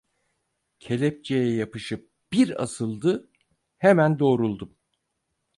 Kelepçeye 0.79 1.55
yapışıp 1.55 2.09
bir 2.33 2.63
asıldı, 2.63 3.29
hemen 3.77 4.19
doğruldum. 4.19 4.75